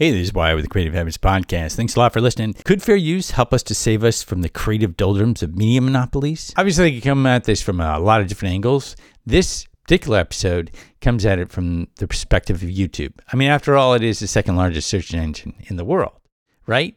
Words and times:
Hey, 0.00 0.12
this 0.12 0.28
is 0.28 0.32
Why 0.32 0.54
with 0.54 0.64
the 0.64 0.70
Creative 0.70 0.94
Habits 0.94 1.18
Podcast. 1.18 1.74
Thanks 1.74 1.94
a 1.94 1.98
lot 1.98 2.14
for 2.14 2.22
listening. 2.22 2.54
Could 2.64 2.82
fair 2.82 2.96
use 2.96 3.32
help 3.32 3.52
us 3.52 3.62
to 3.64 3.74
save 3.74 4.02
us 4.02 4.22
from 4.22 4.40
the 4.40 4.48
creative 4.48 4.96
doldrums 4.96 5.42
of 5.42 5.58
media 5.58 5.82
monopolies? 5.82 6.54
Obviously, 6.56 6.90
you 6.90 7.02
come 7.02 7.26
at 7.26 7.44
this 7.44 7.60
from 7.60 7.82
a 7.82 7.98
lot 7.98 8.22
of 8.22 8.26
different 8.26 8.54
angles. 8.54 8.96
This 9.26 9.66
particular 9.82 10.16
episode 10.16 10.70
comes 11.02 11.26
at 11.26 11.38
it 11.38 11.52
from 11.52 11.88
the 11.96 12.08
perspective 12.08 12.62
of 12.62 12.70
YouTube. 12.70 13.12
I 13.30 13.36
mean, 13.36 13.50
after 13.50 13.76
all, 13.76 13.92
it 13.92 14.02
is 14.02 14.20
the 14.20 14.26
second 14.26 14.56
largest 14.56 14.88
search 14.88 15.12
engine 15.12 15.52
in 15.66 15.76
the 15.76 15.84
world, 15.84 16.18
right? 16.66 16.96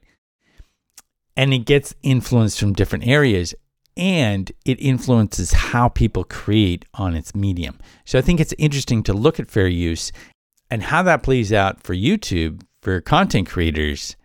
And 1.35 1.53
it 1.53 1.65
gets 1.65 1.93
influence 2.03 2.57
from 2.57 2.71
different 2.71 3.05
areas 3.05 3.53
and 3.97 4.49
it 4.63 4.79
influences 4.79 5.51
how 5.51 5.89
people 5.89 6.23
create 6.23 6.85
on 6.93 7.15
its 7.15 7.35
medium. 7.35 7.79
So 8.05 8.17
I 8.17 8.21
think 8.21 8.39
it's 8.39 8.53
interesting 8.57 9.03
to 9.03 9.13
look 9.13 9.41
at 9.41 9.51
fair 9.51 9.67
use 9.67 10.13
and 10.69 10.83
how 10.83 11.03
that 11.03 11.21
plays 11.21 11.51
out 11.51 11.83
for 11.83 11.93
YouTube 11.93 12.61
for 12.83 12.99
content 12.99 13.47
creators 13.47 14.17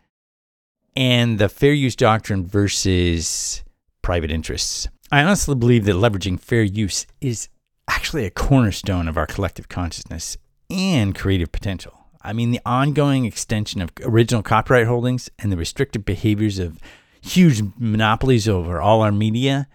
and 0.97 1.39
the 1.39 1.49
fair 1.49 1.73
use 1.73 1.95
doctrine 1.95 2.45
versus 2.45 3.63
private 4.03 4.33
interests. 4.33 4.89
I 5.13 5.23
honestly 5.23 5.55
believe 5.55 5.85
that 5.85 5.95
leveraging 5.95 6.41
fair 6.41 6.65
use 6.65 7.07
is 7.21 7.49
actually 7.89 8.27
a 8.27 8.31
cornerstone 8.31 9.07
of 9.07 9.17
our 9.17 9.27
collective 9.27 9.69
consciousness 9.69 10.37
and 10.69 11.15
creative 11.15 11.53
potential. 11.53 11.95
I 12.21 12.33
mean, 12.33 12.51
the 12.51 12.61
ongoing 12.67 13.27
extension 13.27 13.81
of 13.81 13.93
original 14.03 14.43
copyright 14.43 14.89
holdings 14.89 15.31
and 15.39 15.53
the 15.53 15.57
restrictive 15.57 16.05
behaviors 16.05 16.59
of 16.59 16.81
huge 17.21 17.63
monopolies 17.79 18.49
over 18.49 18.81
all 18.81 19.03
our 19.03 19.13
media, 19.13 19.69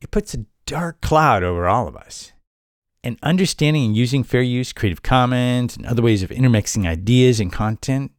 it 0.00 0.10
puts 0.10 0.34
a 0.34 0.44
dark 0.66 1.00
cloud 1.00 1.44
over 1.44 1.68
all 1.68 1.86
of 1.86 1.96
us 1.96 2.32
and 3.04 3.18
understanding 3.22 3.84
and 3.86 3.96
using 3.96 4.22
fair 4.22 4.42
use, 4.42 4.72
Creative 4.72 5.02
Commons, 5.02 5.76
and 5.76 5.86
other 5.86 6.02
ways 6.02 6.22
of 6.22 6.30
intermixing 6.30 6.86
ideas 6.86 7.40
and 7.40 7.52
content 7.52 8.12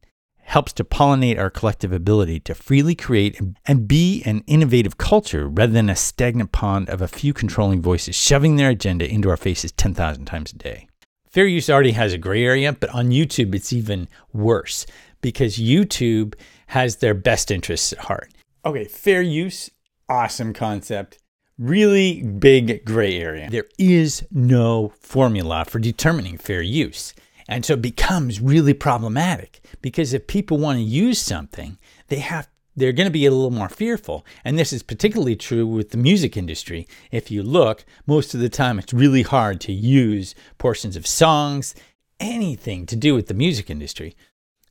helps 0.44 0.74
to 0.74 0.84
pollinate 0.84 1.40
our 1.40 1.50
collective 1.50 1.94
ability 1.94 2.40
to 2.41 2.54
freely 2.54 2.94
create 2.96 3.40
and 3.66 3.88
be 3.88 4.22
an 4.26 4.44
innovative 4.46 4.98
culture 4.98 5.48
rather 5.48 5.72
than 5.72 5.90
a 5.90 5.96
stagnant 5.96 6.52
pond 6.52 6.90
of 6.90 7.02
a 7.02 7.07
few 7.07 7.34
controlling 7.34 7.82
voices 7.82 8.16
shoving 8.16 8.57
their 8.57 8.70
agenda 8.70 9.10
into 9.10 9.30
our 9.30 9.38
faces 9.38 9.72
10,000 9.72 10.26
times 10.26 10.52
a 10.52 10.57
day. 10.57 10.88
Fair 11.29 11.48
use 11.48 11.70
already 11.70 11.94
has 11.94 12.13
a 12.13 12.18
gray 12.18 12.44
area, 12.44 12.74
but 12.74 12.90
on 12.90 13.10
YouTube, 13.10 13.55
it's 13.55 13.74
even 13.74 14.07
worse 14.34 14.85
because 15.22 15.57
YouTube 15.57 16.35
has 16.68 16.98
their 16.98 17.13
best 17.13 17.50
interests 17.50 17.94
at 17.94 18.00
heart. 18.00 18.32
Okay, 18.66 18.84
fair 18.84 19.22
use, 19.22 19.72
awesome 20.10 20.54
concept 20.54 21.18
really 21.57 22.23
big 22.23 22.85
gray 22.85 23.20
area. 23.20 23.49
There 23.49 23.68
is 23.77 24.26
no 24.32 24.93
formula 24.99 25.65
for 25.65 25.79
determining 25.79 26.37
fair 26.37 26.62
use. 26.62 27.13
And 27.48 27.65
so 27.65 27.73
it 27.73 27.82
becomes 27.82 28.41
really 28.41 28.73
problematic 28.73 29.62
because 29.82 30.13
if 30.13 30.27
people 30.27 30.57
want 30.57 30.77
to 30.77 30.84
use 30.84 31.20
something, 31.20 31.77
they 32.07 32.20
have 32.20 32.48
they're 32.76 32.91
going 32.91 33.05
to 33.05 33.12
be 33.12 33.27
a 33.27 33.32
little 33.32 33.51
more 33.51 33.70
fearful. 33.70 34.26
And 34.43 34.57
this 34.57 34.73
is 34.73 34.82
particularly 34.82 35.35
true 35.35 35.68
with 35.68 35.91
the 35.91 35.98
music 35.98 36.35
industry. 36.35 36.87
If 37.12 37.29
you 37.29 37.43
look, 37.43 37.85
most 38.07 38.34
of 38.34 38.40
the 38.40 38.49
time 38.49 38.79
it's 38.79 38.93
really 38.93 39.21
hard 39.21 39.62
to 39.62 39.71
use 39.71 40.34
portions 40.57 40.95
of 40.95 41.05
songs, 41.05 41.76
anything 42.20 42.88
to 42.88 42.95
do 42.95 43.13
with 43.13 43.27
the 43.27 43.35
music 43.35 43.70
industry. 43.70 44.15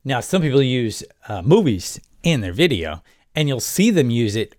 Now, 0.03 0.19
some 0.19 0.41
people 0.41 0.61
use 0.61 1.03
uh, 1.29 1.41
movies 1.43 1.97
in 2.23 2.41
their 2.41 2.51
video, 2.51 3.03
and 3.35 3.47
you'll 3.47 3.59
see 3.59 3.89
them 3.89 4.09
use 4.09 4.35
it, 4.35 4.55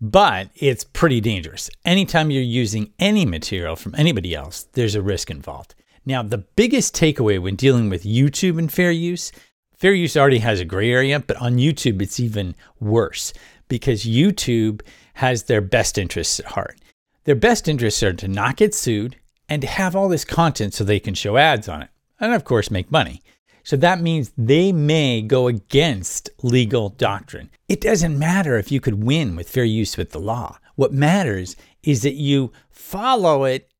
but 0.00 0.48
it's 0.54 0.84
pretty 0.84 1.20
dangerous. 1.20 1.70
Anytime 1.84 2.30
you're 2.30 2.42
using 2.42 2.92
any 2.98 3.24
material 3.24 3.76
from 3.76 3.94
anybody 3.96 4.34
else, 4.34 4.64
there's 4.72 4.94
a 4.94 5.02
risk 5.02 5.30
involved. 5.30 5.74
Now, 6.06 6.22
the 6.22 6.38
biggest 6.38 6.94
takeaway 6.94 7.40
when 7.40 7.56
dealing 7.56 7.90
with 7.90 8.04
YouTube 8.04 8.58
and 8.58 8.72
fair 8.72 8.90
use, 8.90 9.32
fair 9.76 9.92
use 9.92 10.16
already 10.16 10.38
has 10.38 10.60
a 10.60 10.64
gray 10.64 10.90
area, 10.90 11.20
but 11.20 11.36
on 11.36 11.56
YouTube, 11.56 12.00
it's 12.00 12.20
even 12.20 12.54
worse 12.80 13.32
because 13.68 14.04
YouTube 14.04 14.82
has 15.14 15.44
their 15.44 15.60
best 15.60 15.98
interests 15.98 16.40
at 16.40 16.46
heart. 16.46 16.78
Their 17.24 17.34
best 17.34 17.68
interests 17.68 18.02
are 18.02 18.14
to 18.14 18.28
not 18.28 18.56
get 18.56 18.74
sued 18.74 19.16
and 19.48 19.60
to 19.62 19.68
have 19.68 19.94
all 19.94 20.08
this 20.08 20.24
content 20.24 20.74
so 20.74 20.84
they 20.84 21.00
can 21.00 21.14
show 21.14 21.36
ads 21.36 21.68
on 21.68 21.82
it, 21.82 21.90
and 22.18 22.32
of 22.32 22.44
course, 22.44 22.70
make 22.70 22.90
money. 22.90 23.22
So 23.62 23.76
that 23.76 24.00
means 24.00 24.32
they 24.36 24.72
may 24.72 25.22
go 25.22 25.46
against 25.46 26.30
legal 26.42 26.90
doctrine. 26.90 27.50
It 27.68 27.80
doesn't 27.80 28.18
matter 28.18 28.58
if 28.58 28.72
you 28.72 28.80
could 28.80 29.04
win 29.04 29.36
with 29.36 29.48
fair 29.48 29.64
use 29.64 29.96
with 29.96 30.10
the 30.10 30.20
law. 30.20 30.58
What 30.76 30.92
matters 30.92 31.56
is 31.82 32.02
that 32.02 32.14
you 32.14 32.52
follow 32.70 33.44
it 33.44 33.70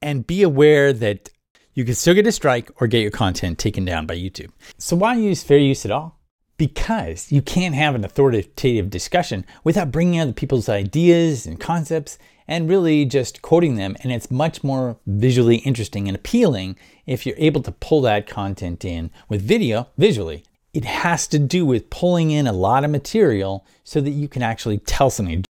and 0.00 0.26
be 0.26 0.42
aware 0.42 0.92
that 0.92 1.30
you 1.74 1.84
can 1.84 1.94
still 1.94 2.14
get 2.14 2.26
a 2.26 2.32
strike 2.32 2.70
or 2.80 2.86
get 2.86 3.02
your 3.02 3.10
content 3.10 3.58
taken 3.58 3.84
down 3.84 4.06
by 4.06 4.16
YouTube. 4.16 4.50
So 4.78 4.96
why 4.96 5.16
use 5.16 5.42
fair 5.42 5.58
use 5.58 5.84
at 5.84 5.90
all? 5.90 6.15
Because 6.58 7.30
you 7.30 7.42
can't 7.42 7.74
have 7.74 7.94
an 7.94 8.04
authoritative 8.04 8.88
discussion 8.88 9.44
without 9.62 9.92
bringing 9.92 10.20
other 10.20 10.32
people's 10.32 10.68
ideas 10.68 11.46
and 11.46 11.60
concepts 11.60 12.18
and 12.48 12.68
really 12.68 13.04
just 13.04 13.42
quoting 13.42 13.74
them. 13.74 13.96
And 14.02 14.12
it's 14.12 14.30
much 14.30 14.64
more 14.64 14.96
visually 15.06 15.56
interesting 15.56 16.08
and 16.08 16.16
appealing 16.16 16.76
if 17.04 17.26
you're 17.26 17.36
able 17.38 17.62
to 17.62 17.72
pull 17.72 18.00
that 18.02 18.26
content 18.26 18.84
in 18.84 19.10
with 19.28 19.42
video 19.42 19.88
visually. 19.98 20.44
It 20.72 20.84
has 20.84 21.26
to 21.28 21.38
do 21.38 21.64
with 21.64 21.90
pulling 21.90 22.30
in 22.30 22.46
a 22.46 22.52
lot 22.52 22.84
of 22.84 22.90
material 22.90 23.66
so 23.84 24.00
that 24.00 24.10
you 24.10 24.28
can 24.28 24.42
actually 24.42 24.78
tell 24.78 25.10
something. 25.10 25.44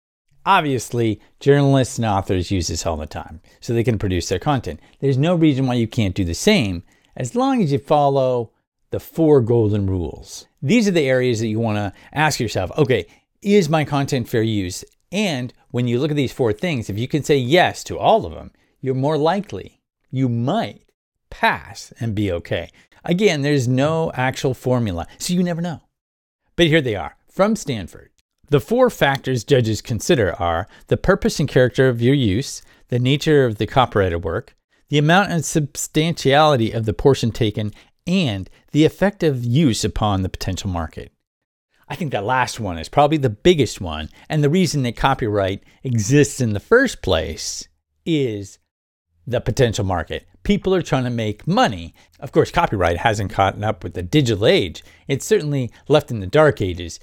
Obviously, 0.45 1.21
journalists 1.41 1.99
and 1.99 2.07
authors 2.07 2.53
use 2.53 2.69
this 2.69 2.87
all 2.87 2.97
the 2.97 3.07
time 3.07 3.41
so 3.61 3.73
they 3.73 3.83
can 3.83 3.99
produce 3.99 4.29
their 4.29 4.39
content. 4.39 4.79
There's 5.01 5.19
no 5.19 5.35
reason 5.35 5.67
why 5.67 5.75
you 5.75 5.89
can't 5.89 6.15
do 6.15 6.25
the 6.25 6.35
same 6.35 6.85
as 7.17 7.35
long 7.35 7.63
as 7.63 7.73
you 7.73 7.79
follow 7.79 8.53
the 8.91 9.01
four 9.01 9.41
golden 9.41 9.89
rules. 9.89 10.47
These 10.67 10.89
are 10.89 10.93
the 10.93 11.09
areas 11.09 11.39
that 11.39 11.47
you 11.47 11.61
want 11.61 11.77
to 11.77 11.93
ask 12.13 12.41
yourself 12.41 12.73
okay, 12.77 13.07
is 13.41 13.69
my 13.69 13.85
content 13.85 14.29
fair 14.29 14.43
use? 14.43 14.85
And 15.13 15.55
when 15.71 15.87
you 15.87 16.01
look 16.01 16.11
at 16.11 16.17
these 16.17 16.33
four 16.33 16.53
things, 16.53 16.91
if 16.91 16.99
you 16.99 17.07
can 17.07 17.23
say 17.23 17.37
yes 17.37 17.85
to 17.85 17.97
all 17.97 18.27
of 18.27 18.35
them, 18.35 18.51
you're 18.81 18.95
more 18.95 19.17
likely, 19.17 19.81
you 20.11 20.29
might 20.29 20.83
pass 21.31 21.93
and 22.01 22.17
be 22.17 22.33
okay. 22.33 22.71
Again, 23.05 23.43
there's 23.43 23.69
no 23.69 24.11
actual 24.15 24.55
formula, 24.55 25.07
so 25.19 25.35
you 25.35 25.45
never 25.45 25.63
know. 25.63 25.83
But 26.57 26.67
here 26.67 26.81
they 26.81 26.97
are 26.97 27.17
from 27.29 27.55
Stanford. 27.55 28.11
The 28.49 28.59
four 28.61 28.91
factors 28.91 29.45
judges 29.45 29.81
consider 29.81 30.35
are 30.35 30.67
the 30.89 30.97
purpose 30.97 31.39
and 31.39 31.49
character 31.49 31.89
of 31.89 32.03
your 32.03 32.15
use, 32.15 32.63
the 32.89 32.99
nature 32.99 33.45
of 33.45 33.59
the 33.59 33.69
copyrighted 33.69 34.25
work, 34.25 34.57
the 34.89 34.99
amount 34.99 35.31
and 35.31 35.45
substantiality 35.45 36.73
of 36.73 36.87
the 36.87 36.93
portion 36.93 37.31
taken, 37.31 37.73
and 38.07 38.49
the 38.73 38.85
effective 38.85 39.45
use 39.45 39.85
upon 39.85 40.23
the 40.23 40.29
potential 40.29 40.71
market. 40.71 41.13
I 41.89 41.95
think 41.95 42.13
that 42.13 42.25
last 42.25 42.59
one 42.59 42.79
is 42.79 42.89
probably 42.89 43.19
the 43.19 43.31
biggest 43.31 43.81
one. 43.81 44.09
And 44.29 44.43
the 44.43 44.51
reason 44.51 44.83
that 44.83 44.97
copyright 44.97 45.63
exists 45.85 46.41
in 46.41 46.53
the 46.53 46.61
first 46.61 47.01
place 47.01 47.69
is 48.05 48.59
the 49.27 49.41
potential 49.41 49.85
market. 49.85 50.27
People 50.43 50.75
are 50.75 50.83
trying 50.83 51.05
to 51.05 51.11
make 51.11 51.47
money. 51.47 51.95
Of 52.21 52.33
course, 52.33 52.51
copyright 52.51 52.99
hasn't 52.99 53.33
caught 53.33 53.63
up 53.63 53.83
with 53.83 53.95
the 53.95 54.03
digital 54.03 54.47
age, 54.47 54.85
it's 55.09 55.27
certainly 55.27 55.71
left 55.89 56.11
in 56.11 56.21
the 56.21 56.27
dark 56.27 56.61
ages. 56.61 57.01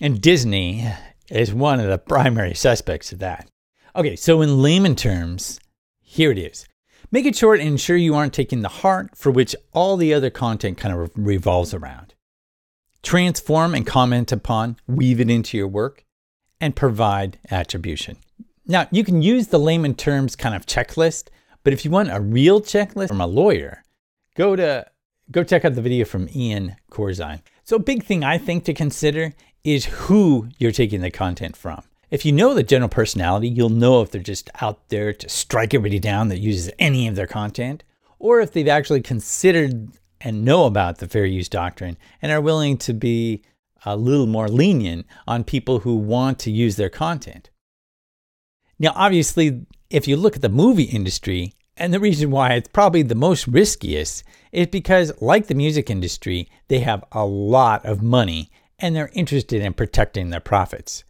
And 0.00 0.20
Disney 0.20 0.90
is 1.30 1.54
one 1.54 1.80
of 1.80 1.88
the 1.88 1.98
primary 1.98 2.54
suspects 2.54 3.12
of 3.12 3.18
that. 3.20 3.48
Okay, 3.94 4.16
so 4.16 4.40
in 4.40 4.60
layman 4.60 4.96
terms, 4.96 5.60
here 6.00 6.30
it 6.30 6.38
is. 6.38 6.66
Make 7.14 7.26
it 7.26 7.36
short 7.36 7.60
and 7.60 7.68
ensure 7.68 7.96
you 7.96 8.16
aren't 8.16 8.32
taking 8.32 8.62
the 8.62 8.68
heart 8.68 9.16
for 9.16 9.30
which 9.30 9.54
all 9.72 9.96
the 9.96 10.12
other 10.12 10.30
content 10.30 10.78
kind 10.78 10.92
of 10.92 11.12
revolves 11.14 11.72
around 11.72 12.12
transform 13.04 13.72
and 13.72 13.86
comment 13.86 14.32
upon, 14.32 14.78
weave 14.88 15.20
it 15.20 15.30
into 15.30 15.56
your 15.56 15.68
work, 15.68 16.04
and 16.60 16.74
provide 16.74 17.38
attribution. 17.52 18.16
Now, 18.66 18.88
you 18.90 19.04
can 19.04 19.22
use 19.22 19.46
the 19.46 19.60
layman 19.60 19.94
terms 19.94 20.34
kind 20.34 20.56
of 20.56 20.66
checklist, 20.66 21.28
but 21.62 21.72
if 21.72 21.84
you 21.84 21.92
want 21.92 22.10
a 22.10 22.20
real 22.20 22.60
checklist 22.60 23.06
from 23.06 23.20
a 23.20 23.28
lawyer, 23.28 23.84
go 24.34 24.56
to 24.56 24.84
go 25.30 25.44
check 25.44 25.64
out 25.64 25.76
the 25.76 25.82
video 25.82 26.04
from 26.04 26.28
Ian 26.34 26.74
Corzine. 26.90 27.42
So, 27.62 27.76
a 27.76 27.78
big 27.78 28.02
thing 28.02 28.24
I 28.24 28.38
think 28.38 28.64
to 28.64 28.74
consider 28.74 29.34
is 29.62 29.84
who 29.84 30.48
you're 30.58 30.72
taking 30.72 31.00
the 31.00 31.12
content 31.12 31.56
from. 31.56 31.84
If 32.14 32.24
you 32.24 32.30
know 32.30 32.54
the 32.54 32.62
general 32.62 32.88
personality, 32.88 33.48
you'll 33.48 33.70
know 33.70 34.00
if 34.00 34.12
they're 34.12 34.22
just 34.22 34.48
out 34.60 34.88
there 34.88 35.12
to 35.12 35.28
strike 35.28 35.74
everybody 35.74 35.98
down 35.98 36.28
that 36.28 36.38
uses 36.38 36.70
any 36.78 37.08
of 37.08 37.16
their 37.16 37.26
content, 37.26 37.82
or 38.20 38.40
if 38.40 38.52
they've 38.52 38.68
actually 38.68 39.00
considered 39.00 39.88
and 40.20 40.44
know 40.44 40.66
about 40.66 40.98
the 40.98 41.08
fair 41.08 41.24
use 41.24 41.48
doctrine 41.48 41.96
and 42.22 42.30
are 42.30 42.40
willing 42.40 42.78
to 42.78 42.94
be 42.94 43.42
a 43.84 43.96
little 43.96 44.28
more 44.28 44.46
lenient 44.46 45.06
on 45.26 45.42
people 45.42 45.80
who 45.80 45.96
want 45.96 46.38
to 46.38 46.52
use 46.52 46.76
their 46.76 46.88
content. 46.88 47.50
Now, 48.78 48.92
obviously, 48.94 49.66
if 49.90 50.06
you 50.06 50.16
look 50.16 50.36
at 50.36 50.42
the 50.42 50.48
movie 50.48 50.84
industry, 50.84 51.54
and 51.76 51.92
the 51.92 51.98
reason 51.98 52.30
why 52.30 52.52
it's 52.52 52.68
probably 52.68 53.02
the 53.02 53.16
most 53.16 53.48
riskiest 53.48 54.22
is 54.52 54.68
because, 54.68 55.10
like 55.20 55.48
the 55.48 55.56
music 55.56 55.90
industry, 55.90 56.48
they 56.68 56.78
have 56.78 57.02
a 57.10 57.26
lot 57.26 57.84
of 57.84 58.02
money 58.02 58.52
and 58.78 58.94
they're 58.94 59.10
interested 59.14 59.62
in 59.62 59.74
protecting 59.74 60.30
their 60.30 60.38
profits. 60.38 61.02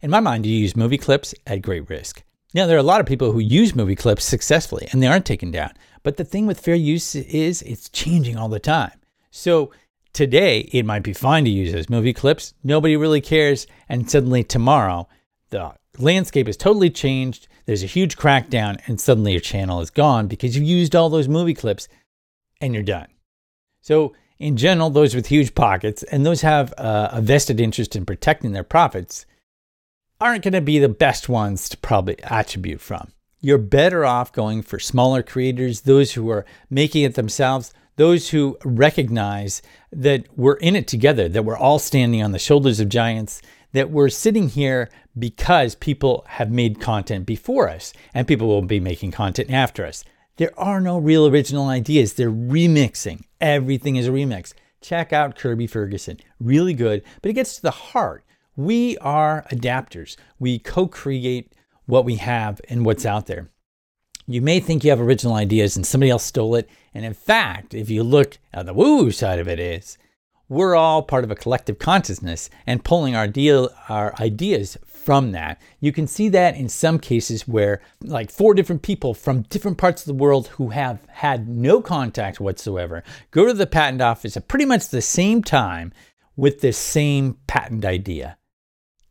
In 0.00 0.10
my 0.10 0.20
mind, 0.20 0.46
you 0.46 0.56
use 0.56 0.76
movie 0.76 0.98
clips 0.98 1.34
at 1.44 1.62
great 1.62 1.90
risk. 1.90 2.22
Now, 2.54 2.66
there 2.66 2.76
are 2.76 2.80
a 2.80 2.84
lot 2.84 3.00
of 3.00 3.06
people 3.06 3.32
who 3.32 3.40
use 3.40 3.74
movie 3.74 3.96
clips 3.96 4.24
successfully 4.24 4.88
and 4.92 5.02
they 5.02 5.08
aren't 5.08 5.26
taken 5.26 5.50
down. 5.50 5.72
But 6.04 6.16
the 6.16 6.24
thing 6.24 6.46
with 6.46 6.60
fair 6.60 6.76
use 6.76 7.16
is 7.16 7.62
it's 7.62 7.88
changing 7.88 8.36
all 8.36 8.48
the 8.48 8.60
time. 8.60 8.92
So 9.32 9.72
today 10.12 10.60
it 10.72 10.86
might 10.86 11.02
be 11.02 11.12
fine 11.12 11.44
to 11.44 11.50
use 11.50 11.72
those 11.72 11.90
movie 11.90 12.12
clips. 12.12 12.54
Nobody 12.62 12.96
really 12.96 13.20
cares. 13.20 13.66
And 13.88 14.08
suddenly 14.08 14.44
tomorrow, 14.44 15.08
the 15.50 15.74
landscape 15.98 16.46
has 16.46 16.56
totally 16.56 16.90
changed. 16.90 17.48
There's 17.66 17.82
a 17.82 17.86
huge 17.86 18.16
crackdown, 18.16 18.80
and 18.86 19.00
suddenly 19.00 19.32
your 19.32 19.40
channel 19.40 19.80
is 19.80 19.90
gone 19.90 20.28
because 20.28 20.56
you 20.56 20.64
used 20.64 20.94
all 20.94 21.10
those 21.10 21.28
movie 21.28 21.54
clips 21.54 21.88
and 22.60 22.72
you're 22.72 22.82
done. 22.82 23.08
So, 23.82 24.14
in 24.38 24.56
general, 24.56 24.90
those 24.90 25.14
with 25.14 25.26
huge 25.26 25.54
pockets 25.54 26.04
and 26.04 26.24
those 26.24 26.42
have 26.42 26.72
uh, 26.78 27.08
a 27.12 27.20
vested 27.20 27.60
interest 27.60 27.96
in 27.96 28.06
protecting 28.06 28.52
their 28.52 28.62
profits 28.62 29.26
aren't 30.20 30.44
going 30.44 30.52
to 30.52 30.60
be 30.60 30.78
the 30.78 30.88
best 30.88 31.28
ones 31.28 31.68
to 31.68 31.76
probably 31.76 32.16
attribute 32.24 32.80
from. 32.80 33.12
You're 33.40 33.58
better 33.58 34.04
off 34.04 34.32
going 34.32 34.62
for 34.62 34.78
smaller 34.78 35.22
creators, 35.22 35.82
those 35.82 36.12
who 36.12 36.28
are 36.30 36.44
making 36.68 37.04
it 37.04 37.14
themselves, 37.14 37.72
those 37.96 38.30
who 38.30 38.58
recognize 38.64 39.62
that 39.92 40.26
we're 40.36 40.56
in 40.56 40.74
it 40.74 40.88
together, 40.88 41.28
that 41.28 41.44
we're 41.44 41.56
all 41.56 41.78
standing 41.78 42.22
on 42.22 42.32
the 42.32 42.38
shoulders 42.38 42.80
of 42.80 42.88
giants, 42.88 43.40
that 43.72 43.90
we're 43.90 44.08
sitting 44.08 44.48
here 44.48 44.88
because 45.18 45.74
people 45.74 46.24
have 46.28 46.50
made 46.50 46.80
content 46.80 47.26
before 47.26 47.68
us 47.68 47.92
and 48.14 48.26
people 48.26 48.48
will 48.48 48.62
be 48.62 48.80
making 48.80 49.12
content 49.12 49.50
after 49.50 49.84
us. 49.84 50.04
There 50.36 50.58
are 50.58 50.80
no 50.80 50.98
real 50.98 51.26
original 51.26 51.68
ideas. 51.68 52.14
They're 52.14 52.30
remixing. 52.30 53.24
Everything 53.40 53.96
is 53.96 54.06
a 54.06 54.12
remix. 54.12 54.54
Check 54.80 55.12
out 55.12 55.36
Kirby 55.36 55.66
Ferguson. 55.66 56.18
Really 56.40 56.74
good, 56.74 57.02
but 57.20 57.30
it 57.30 57.34
gets 57.34 57.56
to 57.56 57.62
the 57.62 57.70
heart. 57.72 58.24
We 58.58 58.98
are 58.98 59.46
adapters. 59.52 60.16
We 60.40 60.58
co 60.58 60.88
create 60.88 61.52
what 61.86 62.04
we 62.04 62.16
have 62.16 62.60
and 62.68 62.84
what's 62.84 63.06
out 63.06 63.26
there. 63.26 63.50
You 64.26 64.42
may 64.42 64.58
think 64.58 64.82
you 64.82 64.90
have 64.90 65.00
original 65.00 65.34
ideas 65.36 65.76
and 65.76 65.86
somebody 65.86 66.10
else 66.10 66.24
stole 66.24 66.56
it. 66.56 66.68
And 66.92 67.04
in 67.04 67.14
fact, 67.14 67.72
if 67.72 67.88
you 67.88 68.02
look 68.02 68.38
at 68.52 68.66
the 68.66 68.74
woo 68.74 69.12
side 69.12 69.38
of 69.38 69.46
it 69.46 69.60
is, 69.60 69.96
we're 70.48 70.74
all 70.74 71.04
part 71.04 71.22
of 71.22 71.30
a 71.30 71.36
collective 71.36 71.78
consciousness 71.78 72.50
and 72.66 72.84
pulling 72.84 73.14
our, 73.14 73.28
deal, 73.28 73.70
our 73.88 74.12
ideas 74.18 74.76
from 74.84 75.30
that. 75.30 75.62
You 75.78 75.92
can 75.92 76.08
see 76.08 76.28
that 76.30 76.56
in 76.56 76.68
some 76.68 76.98
cases 76.98 77.46
where, 77.46 77.80
like, 78.02 78.28
four 78.28 78.54
different 78.54 78.82
people 78.82 79.14
from 79.14 79.42
different 79.42 79.78
parts 79.78 80.02
of 80.02 80.06
the 80.06 80.20
world 80.20 80.48
who 80.48 80.70
have 80.70 81.06
had 81.06 81.48
no 81.48 81.80
contact 81.80 82.40
whatsoever 82.40 83.04
go 83.30 83.46
to 83.46 83.54
the 83.54 83.68
patent 83.68 84.02
office 84.02 84.36
at 84.36 84.48
pretty 84.48 84.64
much 84.64 84.88
the 84.88 85.00
same 85.00 85.44
time 85.44 85.92
with 86.34 86.60
the 86.60 86.72
same 86.72 87.36
patent 87.46 87.84
idea. 87.84 88.37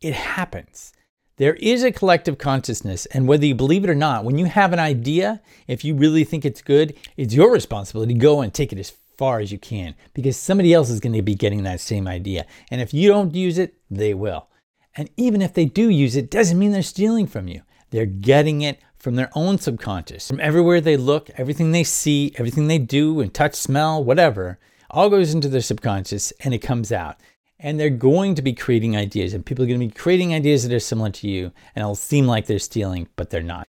It 0.00 0.14
happens. 0.14 0.92
There 1.36 1.54
is 1.54 1.84
a 1.84 1.92
collective 1.92 2.38
consciousness, 2.38 3.06
and 3.06 3.28
whether 3.28 3.46
you 3.46 3.54
believe 3.54 3.84
it 3.84 3.90
or 3.90 3.94
not, 3.94 4.24
when 4.24 4.38
you 4.38 4.46
have 4.46 4.72
an 4.72 4.80
idea, 4.80 5.40
if 5.68 5.84
you 5.84 5.94
really 5.94 6.24
think 6.24 6.44
it's 6.44 6.62
good, 6.62 6.96
it's 7.16 7.34
your 7.34 7.52
responsibility 7.52 8.14
to 8.14 8.18
go 8.18 8.40
and 8.40 8.52
take 8.52 8.72
it 8.72 8.78
as 8.78 8.92
far 9.16 9.40
as 9.40 9.50
you 9.52 9.58
can 9.58 9.94
because 10.14 10.36
somebody 10.36 10.72
else 10.72 10.90
is 10.90 11.00
going 11.00 11.12
to 11.12 11.22
be 11.22 11.34
getting 11.34 11.64
that 11.64 11.80
same 11.80 12.08
idea. 12.08 12.46
And 12.70 12.80
if 12.80 12.94
you 12.94 13.08
don't 13.08 13.34
use 13.34 13.58
it, 13.58 13.74
they 13.90 14.14
will. 14.14 14.48
And 14.96 15.10
even 15.16 15.42
if 15.42 15.54
they 15.54 15.64
do 15.64 15.88
use 15.88 16.16
it, 16.16 16.30
doesn't 16.30 16.58
mean 16.58 16.72
they're 16.72 16.82
stealing 16.82 17.26
from 17.26 17.46
you. 17.46 17.62
They're 17.90 18.06
getting 18.06 18.62
it 18.62 18.80
from 18.96 19.14
their 19.14 19.30
own 19.34 19.58
subconscious. 19.58 20.26
From 20.26 20.40
everywhere 20.40 20.80
they 20.80 20.96
look, 20.96 21.30
everything 21.36 21.70
they 21.70 21.84
see, 21.84 22.32
everything 22.36 22.66
they 22.66 22.78
do 22.78 23.20
and 23.20 23.32
touch, 23.32 23.54
smell, 23.54 24.02
whatever, 24.02 24.58
all 24.90 25.10
goes 25.10 25.34
into 25.34 25.48
their 25.48 25.60
subconscious 25.60 26.32
and 26.40 26.52
it 26.52 26.58
comes 26.58 26.90
out 26.90 27.16
and 27.60 27.78
they're 27.78 27.90
going 27.90 28.34
to 28.34 28.42
be 28.42 28.52
creating 28.52 28.96
ideas 28.96 29.34
and 29.34 29.44
people 29.44 29.64
are 29.64 29.68
going 29.68 29.80
to 29.80 29.86
be 29.86 29.92
creating 29.92 30.34
ideas 30.34 30.62
that 30.62 30.74
are 30.74 30.80
similar 30.80 31.10
to 31.10 31.28
you 31.28 31.52
and 31.74 31.82
it'll 31.82 31.94
seem 31.94 32.26
like 32.26 32.46
they're 32.46 32.58
stealing 32.58 33.08
but 33.16 33.30
they're 33.30 33.42
not. 33.42 33.66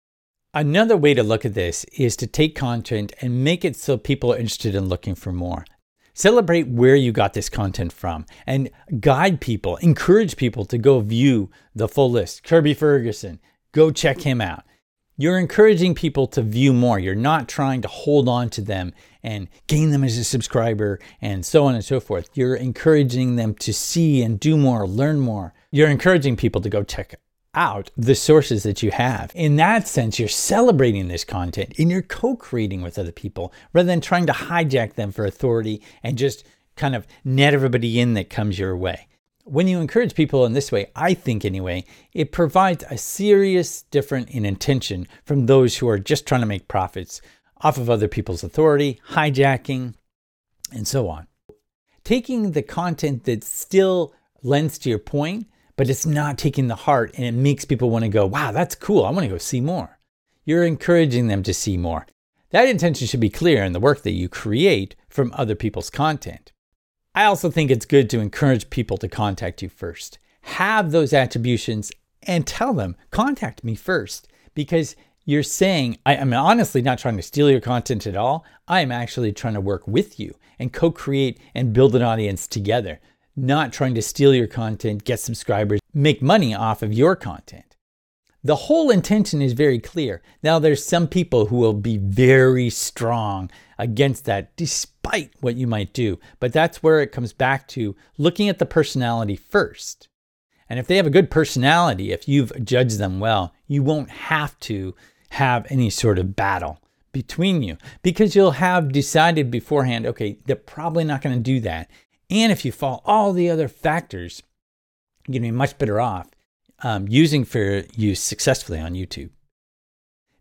Another 0.53 0.97
way 0.97 1.13
to 1.13 1.23
look 1.23 1.45
at 1.45 1.53
this 1.53 1.85
is 1.97 2.15
to 2.17 2.27
take 2.27 2.55
content 2.55 3.13
and 3.21 3.43
make 3.43 3.63
it 3.63 3.75
so 3.75 3.97
people 3.97 4.33
are 4.33 4.37
interested 4.37 4.75
in 4.75 4.89
looking 4.89 5.15
for 5.15 5.31
more. 5.31 5.65
Celebrate 6.13 6.67
where 6.67 6.95
you 6.95 7.11
got 7.11 7.33
this 7.33 7.47
content 7.47 7.93
from 7.93 8.25
and 8.47 8.69
guide 8.99 9.39
people 9.39 9.77
encourage 9.77 10.35
people 10.35 10.65
to 10.65 10.77
go 10.77 10.99
view 10.99 11.51
the 11.75 11.87
full 11.87 12.09
list. 12.09 12.43
Kirby 12.43 12.73
ferguson 12.73 13.39
go 13.71 13.91
check 13.91 14.21
him 14.21 14.41
out 14.41 14.63
you're 15.17 15.39
encouraging 15.39 15.95
people 15.95 16.27
to 16.27 16.43
view 16.43 16.71
more. 16.71 16.99
You're 16.99 17.15
not 17.15 17.49
trying 17.49 17.81
to 17.81 17.87
hold 17.87 18.29
on 18.29 18.49
to 18.51 18.61
them 18.61 18.93
and 19.23 19.47
gain 19.65 19.89
them 19.89 20.03
as 20.03 20.17
a 20.17 20.23
subscriber 20.23 20.99
and 21.21 21.45
so 21.45 21.65
on 21.65 21.73
and 21.73 21.83
so 21.83 21.99
forth. 21.99 22.29
You're 22.35 22.55
encouraging 22.55 23.35
them 23.35 23.55
to 23.55 23.73
see 23.73 24.21
and 24.21 24.39
do 24.39 24.55
more, 24.55 24.87
learn 24.87 25.19
more. 25.19 25.53
You're 25.71 25.89
encouraging 25.89 26.37
people 26.37 26.61
to 26.61 26.69
go 26.69 26.83
check 26.83 27.15
out 27.55 27.89
the 27.97 28.13
sources 28.13 28.61
that 28.61 28.83
you 28.83 28.91
have. 28.91 29.31
In 29.33 29.55
that 29.55 29.87
sense, 29.87 30.19
you're 30.19 30.27
celebrating 30.27 31.07
this 31.07 31.23
content 31.23 31.73
and 31.79 31.89
you're 31.89 32.03
co 32.03 32.35
creating 32.35 32.83
with 32.83 32.99
other 32.99 33.11
people 33.11 33.51
rather 33.73 33.87
than 33.87 34.01
trying 34.01 34.27
to 34.27 34.33
hijack 34.33 34.93
them 34.93 35.11
for 35.11 35.25
authority 35.25 35.81
and 36.03 36.17
just 36.17 36.45
kind 36.75 36.95
of 36.95 37.07
net 37.25 37.55
everybody 37.55 37.99
in 37.99 38.13
that 38.13 38.29
comes 38.29 38.59
your 38.59 38.77
way 38.77 39.07
when 39.47 39.67
you 39.67 39.79
encourage 39.79 40.13
people 40.13 40.45
in 40.45 40.53
this 40.53 40.71
way, 40.71 40.91
I 40.95 41.13
think 41.13 41.45
anyway, 41.45 41.85
it 42.13 42.31
provides 42.31 42.83
a 42.89 42.97
serious 42.97 43.83
difference 43.83 44.29
in 44.31 44.45
intention 44.45 45.07
from 45.25 45.45
those 45.45 45.77
who 45.77 45.87
are 45.87 45.99
just 45.99 46.25
trying 46.25 46.41
to 46.41 46.47
make 46.47 46.67
profits 46.67 47.21
off 47.61 47.77
of 47.77 47.89
other 47.89 48.07
people's 48.07 48.43
authority, 48.43 48.99
hijacking, 49.11 49.95
and 50.71 50.87
so 50.87 51.07
on. 51.09 51.27
Taking 52.03 52.51
the 52.51 52.61
content 52.61 53.23
that 53.23 53.43
still 53.43 54.13
lends 54.43 54.77
to 54.79 54.89
your 54.89 54.99
point, 54.99 55.47
but 55.75 55.89
it's 55.89 56.05
not 56.05 56.37
taking 56.37 56.67
the 56.67 56.75
heart 56.75 57.11
and 57.15 57.25
it 57.25 57.33
makes 57.33 57.65
people 57.65 57.89
want 57.89 58.03
to 58.03 58.09
go, 58.09 58.25
wow, 58.25 58.51
that's 58.51 58.75
cool. 58.75 59.05
I 59.05 59.11
want 59.11 59.23
to 59.23 59.29
go 59.29 59.37
see 59.37 59.61
more. 59.61 59.97
You're 60.45 60.63
encouraging 60.63 61.27
them 61.27 61.43
to 61.43 61.53
see 61.53 61.77
more. 61.77 62.05
That 62.51 62.69
intention 62.69 63.07
should 63.07 63.19
be 63.19 63.29
clear 63.29 63.63
in 63.63 63.73
the 63.73 63.79
work 63.79 64.03
that 64.03 64.11
you 64.11 64.29
create 64.29 64.95
from 65.09 65.33
other 65.35 65.55
people's 65.55 65.89
content. 65.89 66.51
I 67.17 67.25
also 67.25 67.49
think 67.49 67.71
it's 67.71 67.87
good 67.87 68.11
to 68.11 68.19
encourage 68.19 68.69
people 68.69 68.95
to 68.97 69.07
contact 69.07 69.63
you 69.63 69.69
first. 69.69 70.19
Have 70.41 70.91
those 70.91 71.13
attributions 71.13 71.91
and 72.21 72.45
tell 72.45 72.75
them, 72.75 72.95
contact 73.09 73.63
me 73.63 73.73
first, 73.73 74.27
because 74.53 74.95
you're 75.25 75.41
saying, 75.41 75.97
I 76.05 76.13
am 76.13 76.31
honestly 76.31 76.83
not 76.83 76.99
trying 76.99 77.17
to 77.17 77.23
steal 77.23 77.49
your 77.49 77.59
content 77.59 78.05
at 78.05 78.15
all. 78.15 78.45
I 78.67 78.81
am 78.81 78.91
actually 78.91 79.33
trying 79.33 79.55
to 79.55 79.61
work 79.61 79.87
with 79.87 80.19
you 80.19 80.35
and 80.59 80.71
co 80.71 80.91
create 80.91 81.39
and 81.55 81.73
build 81.73 81.95
an 81.95 82.03
audience 82.03 82.45
together, 82.45 82.99
not 83.35 83.73
trying 83.73 83.95
to 83.95 84.03
steal 84.03 84.35
your 84.35 84.45
content, 84.45 85.03
get 85.03 85.19
subscribers, 85.19 85.79
make 85.95 86.21
money 86.21 86.53
off 86.53 86.83
of 86.83 86.93
your 86.93 87.15
content. 87.15 87.75
The 88.43 88.55
whole 88.55 88.91
intention 88.91 89.41
is 89.41 89.53
very 89.53 89.79
clear. 89.79 90.21
Now, 90.43 90.59
there's 90.59 90.85
some 90.85 91.07
people 91.07 91.47
who 91.47 91.55
will 91.55 91.73
be 91.73 91.97
very 91.97 92.69
strong 92.69 93.49
against 93.79 94.25
that, 94.25 94.55
despite 94.55 94.96
what 95.39 95.55
you 95.55 95.67
might 95.67 95.93
do. 95.93 96.19
But 96.39 96.53
that's 96.53 96.83
where 96.83 97.01
it 97.01 97.11
comes 97.11 97.33
back 97.33 97.67
to 97.69 97.95
looking 98.17 98.49
at 98.49 98.59
the 98.59 98.65
personality 98.65 99.35
first. 99.35 100.09
And 100.69 100.79
if 100.79 100.87
they 100.87 100.97
have 100.97 101.07
a 101.07 101.11
good 101.11 101.31
personality, 101.31 102.11
if 102.11 102.27
you've 102.27 102.51
judged 102.63 102.97
them 102.97 103.19
well, 103.19 103.53
you 103.67 103.83
won't 103.83 104.09
have 104.09 104.59
to 104.61 104.95
have 105.31 105.65
any 105.69 105.89
sort 105.89 106.19
of 106.19 106.35
battle 106.35 106.79
between 107.11 107.63
you 107.63 107.77
because 108.03 108.35
you'll 108.35 108.51
have 108.51 108.91
decided 108.91 109.49
beforehand, 109.49 110.05
okay, 110.05 110.37
they're 110.45 110.55
probably 110.55 111.03
not 111.03 111.21
going 111.21 111.35
to 111.35 111.41
do 111.41 111.59
that. 111.61 111.89
And 112.29 112.51
if 112.51 112.65
you 112.65 112.71
follow 112.71 113.01
all 113.05 113.33
the 113.33 113.49
other 113.49 113.67
factors, 113.67 114.43
you're 115.25 115.33
going 115.33 115.43
to 115.43 115.47
be 115.47 115.57
much 115.57 115.77
better 115.77 116.01
off 116.01 116.29
um, 116.83 117.07
using 117.07 117.45
fair 117.45 117.85
use 117.95 118.21
successfully 118.21 118.79
on 118.79 118.93
YouTube. 118.93 119.29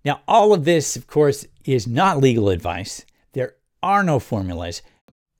Now, 0.04 0.20
all 0.28 0.52
of 0.52 0.64
this, 0.64 0.96
of 0.96 1.06
course, 1.06 1.46
is 1.64 1.86
not 1.86 2.18
legal 2.18 2.48
advice. 2.48 3.04
Are 3.86 4.02
no 4.02 4.18
formulas. 4.18 4.82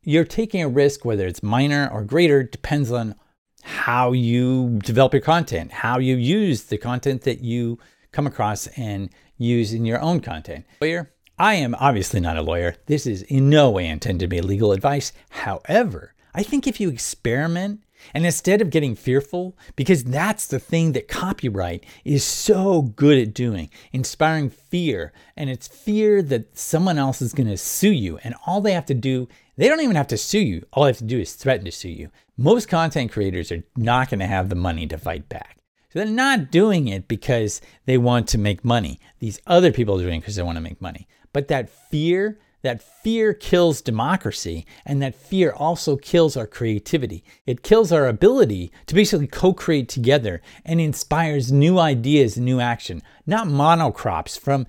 You're 0.05 0.25
taking 0.25 0.63
a 0.63 0.69
risk, 0.69 1.05
whether 1.05 1.27
it's 1.27 1.43
minor 1.43 1.91
or 1.93 2.05
greater, 2.05 2.45
depends 2.45 2.93
on 2.93 3.17
how 3.65 4.13
you 4.13 4.79
develop 4.85 5.13
your 5.13 5.21
content, 5.21 5.73
how 5.73 5.99
you 5.99 6.15
use 6.15 6.63
the 6.63 6.79
content 6.79 7.23
that 7.23 7.41
you 7.41 7.81
come 8.13 8.25
across 8.25 8.69
and 8.77 9.11
use 9.37 9.73
in 9.73 9.85
your 9.85 10.01
own 10.01 10.21
content. 10.21 10.65
Lawyer, 10.81 11.13
I 11.37 11.55
am 11.55 11.75
obviously 11.75 12.21
not 12.21 12.37
a 12.37 12.41
lawyer. 12.43 12.77
This 12.87 13.05
is 13.05 13.23
in 13.23 13.51
no 13.51 13.69
way 13.69 13.89
intended 13.89 14.27
to 14.27 14.29
be 14.29 14.41
legal 14.41 14.71
advice. 14.71 15.11
However, 15.31 16.15
I 16.37 16.43
think 16.43 16.67
if 16.67 16.81
you 16.81 16.91
experiment 16.91 17.83
and 18.13 18.27
instead 18.27 18.61
of 18.61 18.69
getting 18.69 18.95
fearful, 18.95 19.57
because 19.75 20.05
that's 20.05 20.47
the 20.47 20.59
thing 20.59 20.93
that 20.93 21.09
copyright 21.09 21.85
is 22.05 22.23
so 22.25 22.83
good 22.83 23.19
at 23.19 23.33
doing, 23.33 23.71
inspiring 23.91 24.51
fear. 24.51 25.15
And 25.35 25.49
it's 25.49 25.67
fear 25.67 26.21
that 26.23 26.57
someone 26.57 26.99
else 26.99 27.23
is 27.23 27.33
going 27.33 27.49
to 27.49 27.57
sue 27.57 27.91
you. 27.91 28.19
And 28.19 28.35
all 28.47 28.61
they 28.61 28.73
have 28.73 28.85
to 28.87 28.95
do, 28.95 29.29
they 29.57 29.67
don't 29.67 29.81
even 29.81 29.97
have 29.97 30.09
to 30.09 30.19
sue 30.19 30.41
you. 30.41 30.67
All 30.75 30.85
they 30.85 30.91
have 30.91 30.99
to 30.99 31.05
do 31.05 31.19
is 31.19 31.33
threaten 31.33 31.65
to 31.65 31.73
sue 31.73 31.89
you. 31.89 32.11
Most 32.37 32.69
content 32.69 33.13
creators 33.13 33.51
are 33.51 33.65
not 33.75 34.11
going 34.11 34.21
to 34.21 34.27
have 34.27 34.51
the 34.51 34.55
money 34.55 34.87
to 34.89 34.99
fight 34.99 35.31
back. 35.31 35.57
So 35.91 36.01
they're 36.01 36.09
not 36.09 36.51
doing 36.51 36.89
it 36.89 37.09
because 37.09 37.63
they 37.87 37.97
want 37.97 38.29
to 38.29 38.39
make 38.39 38.63
money. 38.63 39.01
These 39.21 39.41
other 39.47 39.73
people 39.73 39.99
are 39.99 40.03
doing 40.03 40.19
it 40.19 40.21
because 40.21 40.37
they 40.37 40.43
want 40.43 40.57
to 40.57 40.63
make 40.63 40.83
money. 40.83 41.09
But 41.33 41.49
that 41.49 41.71
fear 41.71 42.39
that 42.67 42.83
fear 42.83 43.33
kills 43.33 43.81
democracy 43.81 44.67
and 44.85 45.01
that 45.01 45.15
fear 45.15 45.53
also 45.53 45.97
kills 45.97 46.37
our 46.37 46.49
creativity. 46.49 47.23
It 47.47 47.63
kills 47.63 47.93
our 47.93 48.09
ability 48.09 48.73
to 48.87 48.95
basically 48.97 49.29
co 49.29 49.53
create 49.53 49.89
together 49.89 50.43
and 50.65 50.81
inspires 50.81 51.53
new 51.53 51.79
ideas 51.79 52.37
and 52.37 52.45
new 52.45 52.59
action, 52.59 53.03
not 53.25 53.47
monocrops 53.47 54.37
from 54.37 54.67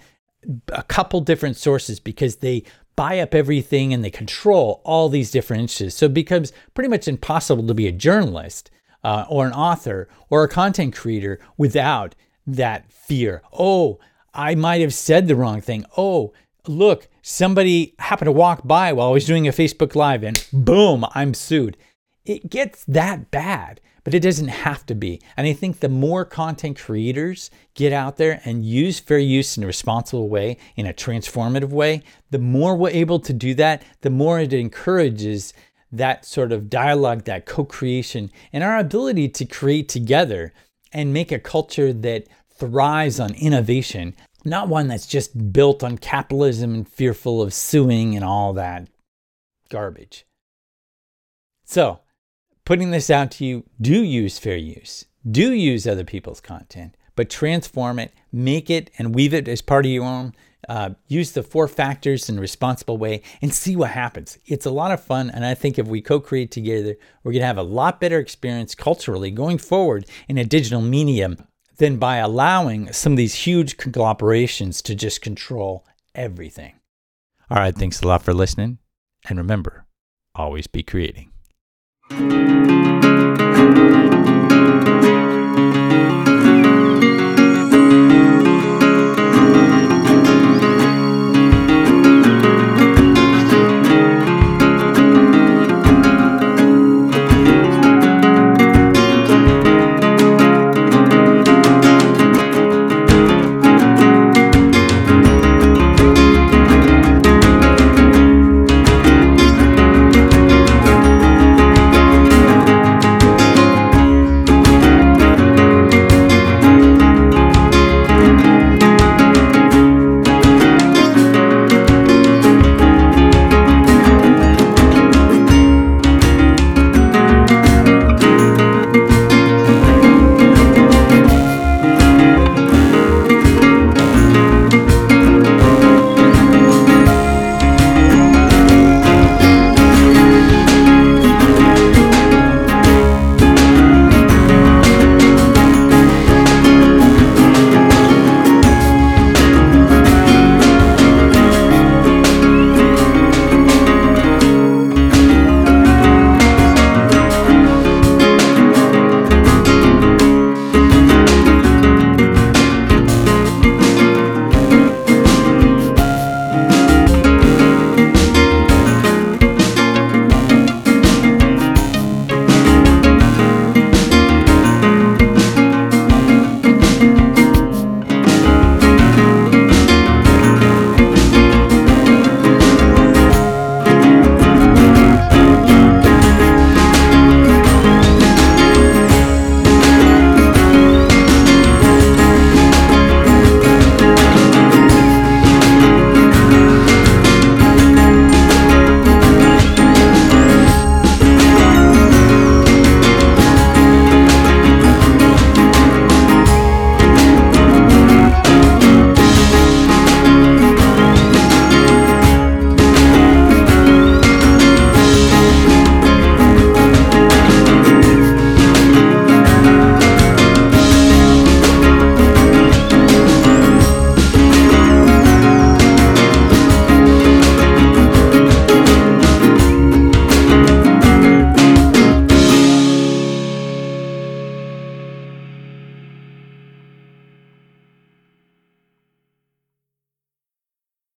a 0.67 0.83
couple 0.83 1.21
different 1.21 1.57
sources 1.57 1.99
because 1.99 2.35
they 2.35 2.63
buy 2.95 3.19
up 3.19 3.33
everything 3.33 3.93
and 3.93 4.05
they 4.05 4.11
control 4.11 4.81
all 4.85 5.09
these 5.09 5.31
different 5.31 5.61
interests. 5.61 5.99
So 5.99 6.05
it 6.05 6.13
becomes 6.13 6.53
pretty 6.75 6.89
much 6.89 7.07
impossible 7.07 7.65
to 7.65 7.73
be 7.73 7.87
a 7.87 7.91
journalist 7.91 8.69
uh, 9.03 9.25
or 9.27 9.47
an 9.47 9.53
author 9.53 10.07
or 10.29 10.43
a 10.43 10.47
content 10.47 10.95
creator 10.95 11.39
without 11.57 12.13
that 12.45 12.91
fear. 12.91 13.41
Oh, 13.51 13.99
I 14.35 14.53
might 14.53 14.81
have 14.81 14.93
said 14.93 15.27
the 15.27 15.35
wrong 15.35 15.61
thing. 15.61 15.83
Oh, 15.97 16.33
look, 16.67 17.07
somebody 17.21 17.95
happened 17.99 18.27
to 18.27 18.31
walk 18.31 18.61
by 18.65 18.93
while 18.93 19.09
I 19.09 19.11
was 19.11 19.25
doing 19.25 19.47
a 19.47 19.51
Facebook 19.51 19.95
Live 19.95 20.23
and 20.23 20.45
boom, 20.51 21.05
I'm 21.13 21.33
sued. 21.33 21.77
It 22.25 22.49
gets 22.49 22.83
that 22.85 23.31
bad, 23.31 23.79
but 24.03 24.13
it 24.13 24.21
doesn't 24.21 24.47
have 24.47 24.85
to 24.87 24.95
be. 24.95 25.21
And 25.35 25.47
I 25.47 25.53
think 25.53 25.79
the 25.79 25.89
more 25.89 26.25
content 26.25 26.77
creators 26.77 27.49
get 27.73 27.93
out 27.93 28.17
there 28.17 28.41
and 28.45 28.65
use 28.65 28.99
fair 28.99 29.19
use 29.19 29.57
in 29.57 29.63
a 29.63 29.67
responsible 29.67 30.29
way, 30.29 30.57
in 30.75 30.85
a 30.85 30.93
transformative 30.93 31.69
way, 31.69 32.03
the 32.31 32.39
more 32.39 32.75
we're 32.75 32.89
able 32.89 33.19
to 33.19 33.33
do 33.33 33.53
that, 33.55 33.83
the 34.01 34.09
more 34.09 34.39
it 34.39 34.53
encourages 34.53 35.53
that 35.91 36.25
sort 36.25 36.51
of 36.51 36.69
dialogue, 36.69 37.23
that 37.25 37.45
co 37.45 37.63
creation, 37.63 38.31
and 38.51 38.63
our 38.63 38.77
ability 38.77 39.29
to 39.29 39.45
create 39.45 39.87
together 39.89 40.53
and 40.93 41.13
make 41.13 41.31
a 41.31 41.39
culture 41.39 41.93
that 41.93 42.27
thrives 42.49 43.19
on 43.19 43.33
innovation, 43.35 44.15
not 44.47 44.69
one 44.69 44.87
that's 44.87 45.05
just 45.05 45.51
built 45.51 45.83
on 45.83 45.97
capitalism 45.97 46.73
and 46.73 46.87
fearful 46.87 47.41
of 47.41 47.53
suing 47.53 48.15
and 48.15 48.23
all 48.23 48.53
that 48.53 48.87
garbage. 49.69 50.25
So, 51.65 51.99
putting 52.65 52.91
this 52.91 53.09
out 53.09 53.31
to 53.31 53.45
you 53.45 53.65
do 53.79 54.01
use 54.01 54.39
fair 54.39 54.57
use, 54.57 55.05
do 55.29 55.51
use 55.51 55.85
other 55.85 56.05
people's 56.05 56.39
content, 56.39 56.95
but 57.15 57.29
transform 57.29 57.99
it, 57.99 58.13
make 58.31 58.69
it, 58.69 58.89
and 58.97 59.13
weave 59.13 59.33
it 59.33 59.47
as 59.47 59.61
part 59.61 59.85
of 59.85 59.91
your 59.91 60.05
own. 60.05 60.33
Uh, 60.67 60.91
use 61.07 61.31
the 61.31 61.43
four 61.43 61.67
factors 61.67 62.27
in 62.27 62.37
a 62.37 62.41
responsible 62.41 62.97
way 62.97 63.21
and 63.41 63.53
see 63.53 63.75
what 63.75 63.91
happens. 63.91 64.37
It's 64.45 64.65
a 64.65 64.71
lot 64.71 64.91
of 64.91 65.01
fun. 65.01 65.29
And 65.29 65.45
I 65.45 65.53
think 65.53 65.77
if 65.77 65.87
we 65.87 66.01
co 66.01 66.19
create 66.19 66.51
together, 66.51 66.95
we're 67.23 67.31
going 67.31 67.41
to 67.41 67.47
have 67.47 67.57
a 67.57 67.63
lot 67.63 68.01
better 68.01 68.19
experience 68.19 68.75
culturally 68.75 69.31
going 69.31 69.59
forward 69.59 70.05
in 70.27 70.37
a 70.37 70.43
digital 70.43 70.81
medium 70.81 71.37
than 71.77 71.97
by 71.97 72.17
allowing 72.17 72.91
some 72.91 73.13
of 73.13 73.17
these 73.17 73.35
huge 73.35 73.77
conglomerations 73.77 74.81
to 74.83 74.95
just 74.95 75.21
control 75.21 75.85
everything. 76.13 76.73
All 77.49 77.57
right, 77.57 77.75
thanks 77.75 78.01
a 78.01 78.07
lot 78.07 78.23
for 78.23 78.33
listening. 78.33 78.79
And 79.29 79.37
remember, 79.37 79.85
always 80.35 80.67
be 80.67 80.83
creating. 80.83 81.31